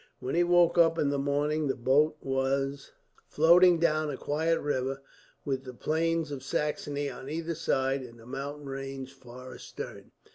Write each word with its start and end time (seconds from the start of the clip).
When 0.19 0.33
he 0.33 0.43
woke 0.43 0.79
up 0.79 0.97
in 0.97 1.11
the 1.11 1.19
morning 1.19 1.67
the 1.67 1.75
boat 1.75 2.17
was 2.21 2.91
floating 3.27 3.77
down 3.77 4.09
a 4.09 4.17
quiet 4.17 4.59
river, 4.59 4.99
with 5.45 5.63
the 5.63 5.75
plains 5.75 6.31
of 6.31 6.41
Saxony 6.41 7.07
on 7.07 7.29
either 7.29 7.53
side, 7.53 8.01
and 8.01 8.19
the 8.19 8.25
mountain 8.25 8.67
range 8.67 9.13
far 9.13 9.53
astern. 9.53 10.11